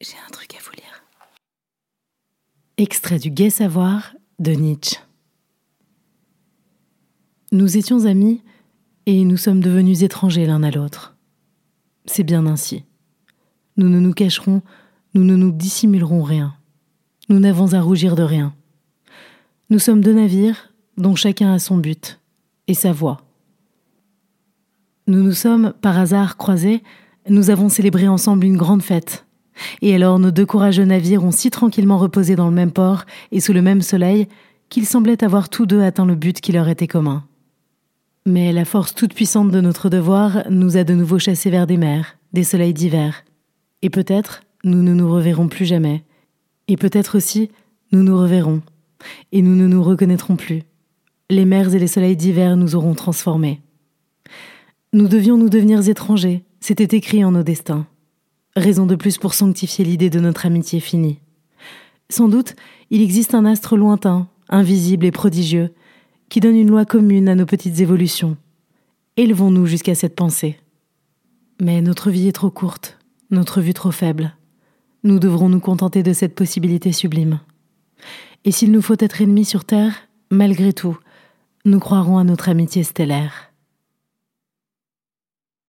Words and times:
J'ai 0.00 0.16
un 0.24 0.30
truc 0.30 0.54
à 0.54 0.58
vous 0.62 0.70
lire. 0.76 1.02
Extrait 2.76 3.18
du 3.18 3.32
Gai 3.32 3.50
Savoir 3.50 4.14
de 4.38 4.52
Nietzsche. 4.52 5.00
Nous 7.50 7.76
étions 7.76 8.04
amis 8.04 8.40
et 9.06 9.24
nous 9.24 9.36
sommes 9.36 9.60
devenus 9.60 10.02
étrangers 10.02 10.46
l'un 10.46 10.62
à 10.62 10.70
l'autre. 10.70 11.16
C'est 12.04 12.22
bien 12.22 12.46
ainsi. 12.46 12.84
Nous 13.76 13.88
ne 13.88 13.98
nous 13.98 14.12
cacherons, 14.12 14.62
nous 15.14 15.24
ne 15.24 15.34
nous 15.34 15.50
dissimulerons 15.50 16.22
rien. 16.22 16.54
Nous 17.28 17.40
n'avons 17.40 17.74
à 17.74 17.80
rougir 17.80 18.14
de 18.14 18.22
rien. 18.22 18.54
Nous 19.68 19.80
sommes 19.80 20.00
deux 20.00 20.14
navires 20.14 20.72
dont 20.96 21.16
chacun 21.16 21.52
a 21.52 21.58
son 21.58 21.76
but 21.76 22.20
et 22.68 22.74
sa 22.74 22.92
voie. 22.92 23.22
Nous 25.08 25.24
nous 25.24 25.32
sommes, 25.32 25.74
par 25.80 25.98
hasard, 25.98 26.36
croisés, 26.36 26.84
nous 27.28 27.50
avons 27.50 27.68
célébré 27.68 28.06
ensemble 28.06 28.44
une 28.44 28.56
grande 28.56 28.82
fête 28.82 29.24
et 29.82 29.94
alors 29.94 30.18
nos 30.18 30.30
deux 30.30 30.46
courageux 30.46 30.84
navires 30.84 31.24
ont 31.24 31.30
si 31.30 31.50
tranquillement 31.50 31.98
reposé 31.98 32.36
dans 32.36 32.48
le 32.48 32.54
même 32.54 32.72
port 32.72 33.04
et 33.32 33.40
sous 33.40 33.52
le 33.52 33.62
même 33.62 33.82
soleil 33.82 34.28
qu'ils 34.68 34.86
semblaient 34.86 35.24
avoir 35.24 35.48
tous 35.48 35.66
deux 35.66 35.82
atteint 35.82 36.06
le 36.06 36.14
but 36.14 36.40
qui 36.40 36.52
leur 36.52 36.68
était 36.68 36.86
commun. 36.86 37.24
Mais 38.26 38.52
la 38.52 38.64
force 38.64 38.94
toute 38.94 39.14
puissante 39.14 39.50
de 39.50 39.60
notre 39.60 39.88
devoir 39.88 40.42
nous 40.50 40.76
a 40.76 40.84
de 40.84 40.94
nouveau 40.94 41.18
chassés 41.18 41.50
vers 41.50 41.66
des 41.66 41.78
mers, 41.78 42.18
des 42.32 42.44
soleils 42.44 42.74
d'hiver. 42.74 43.24
Et 43.80 43.90
peut-être 43.90 44.42
nous 44.64 44.82
ne 44.82 44.92
nous 44.92 45.10
reverrons 45.10 45.48
plus 45.48 45.64
jamais. 45.64 46.02
Et 46.66 46.76
peut-être 46.76 47.16
aussi 47.16 47.50
nous 47.92 48.02
nous 48.02 48.18
reverrons. 48.18 48.60
Et 49.32 49.40
nous 49.40 49.56
ne 49.56 49.66
nous 49.66 49.82
reconnaîtrons 49.82 50.36
plus. 50.36 50.62
Les 51.30 51.44
mers 51.44 51.74
et 51.74 51.78
les 51.78 51.86
soleils 51.86 52.16
d'hiver 52.16 52.56
nous 52.56 52.74
auront 52.74 52.94
transformés. 52.94 53.60
Nous 54.92 55.08
devions 55.08 55.36
nous 55.36 55.50
devenir 55.50 55.86
étrangers, 55.88 56.44
c'était 56.60 56.96
écrit 56.96 57.24
en 57.24 57.32
nos 57.32 57.42
destins. 57.42 57.86
Raison 58.58 58.86
de 58.86 58.96
plus 58.96 59.18
pour 59.18 59.34
sanctifier 59.34 59.84
l'idée 59.84 60.10
de 60.10 60.18
notre 60.18 60.44
amitié 60.44 60.80
finie. 60.80 61.20
Sans 62.10 62.26
doute, 62.26 62.56
il 62.90 63.02
existe 63.02 63.34
un 63.34 63.44
astre 63.44 63.76
lointain, 63.76 64.26
invisible 64.48 65.06
et 65.06 65.12
prodigieux, 65.12 65.72
qui 66.28 66.40
donne 66.40 66.56
une 66.56 66.70
loi 66.70 66.84
commune 66.84 67.28
à 67.28 67.36
nos 67.36 67.46
petites 67.46 67.78
évolutions. 67.78 68.36
Élevons-nous 69.16 69.66
jusqu'à 69.66 69.94
cette 69.94 70.16
pensée. 70.16 70.58
Mais 71.60 71.80
notre 71.82 72.10
vie 72.10 72.26
est 72.26 72.32
trop 72.32 72.50
courte, 72.50 72.98
notre 73.30 73.60
vue 73.60 73.74
trop 73.74 73.92
faible. 73.92 74.34
Nous 75.04 75.20
devrons 75.20 75.48
nous 75.48 75.60
contenter 75.60 76.02
de 76.02 76.12
cette 76.12 76.34
possibilité 76.34 76.90
sublime. 76.90 77.38
Et 78.44 78.50
s'il 78.50 78.72
nous 78.72 78.82
faut 78.82 78.96
être 78.98 79.20
ennemis 79.22 79.44
sur 79.44 79.64
Terre, 79.64 79.94
malgré 80.32 80.72
tout, 80.72 80.98
nous 81.64 81.78
croirons 81.78 82.18
à 82.18 82.24
notre 82.24 82.48
amitié 82.48 82.82
stellaire. 82.82 83.47